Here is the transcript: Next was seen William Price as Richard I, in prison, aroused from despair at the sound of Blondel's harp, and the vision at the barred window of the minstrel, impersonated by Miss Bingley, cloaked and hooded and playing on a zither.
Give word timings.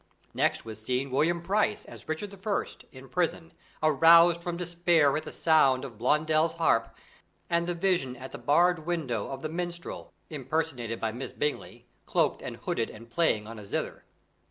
Next 0.33 0.65
was 0.65 0.81
seen 0.81 1.11
William 1.11 1.43
Price 1.43 1.85
as 1.85 2.09
Richard 2.09 2.33
I, 2.33 2.65
in 2.91 3.07
prison, 3.07 3.51
aroused 3.83 4.41
from 4.41 4.57
despair 4.57 5.15
at 5.15 5.21
the 5.21 5.31
sound 5.31 5.85
of 5.85 5.99
Blondel's 5.99 6.55
harp, 6.55 6.97
and 7.51 7.67
the 7.67 7.75
vision 7.75 8.15
at 8.15 8.31
the 8.31 8.39
barred 8.39 8.87
window 8.87 9.29
of 9.29 9.43
the 9.43 9.49
minstrel, 9.49 10.11
impersonated 10.31 10.99
by 10.99 11.11
Miss 11.11 11.33
Bingley, 11.33 11.85
cloaked 12.07 12.41
and 12.41 12.55
hooded 12.55 12.89
and 12.89 13.11
playing 13.11 13.45
on 13.45 13.59
a 13.59 13.63
zither. 13.67 14.03